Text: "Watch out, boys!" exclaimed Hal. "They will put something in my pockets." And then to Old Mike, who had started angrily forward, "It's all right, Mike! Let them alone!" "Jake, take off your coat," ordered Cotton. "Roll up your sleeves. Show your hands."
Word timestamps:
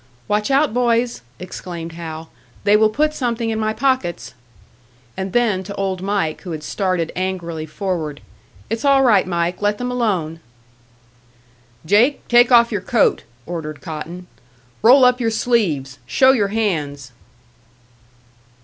"Watch 0.27 0.49
out, 0.49 0.73
boys!" 0.73 1.21
exclaimed 1.39 1.91
Hal. 1.91 2.31
"They 2.63 2.75
will 2.75 2.89
put 2.89 3.13
something 3.13 3.51
in 3.51 3.59
my 3.59 3.71
pockets." 3.71 4.33
And 5.15 5.31
then 5.31 5.63
to 5.65 5.75
Old 5.75 6.01
Mike, 6.01 6.41
who 6.41 6.53
had 6.53 6.63
started 6.63 7.11
angrily 7.15 7.67
forward, 7.67 8.19
"It's 8.67 8.83
all 8.83 9.03
right, 9.03 9.27
Mike! 9.27 9.61
Let 9.61 9.77
them 9.77 9.91
alone!" 9.91 10.39
"Jake, 11.85 12.27
take 12.27 12.51
off 12.51 12.71
your 12.71 12.81
coat," 12.81 13.21
ordered 13.45 13.79
Cotton. 13.81 14.25
"Roll 14.81 15.05
up 15.05 15.21
your 15.21 15.29
sleeves. 15.29 15.99
Show 16.07 16.31
your 16.31 16.47
hands." 16.47 17.11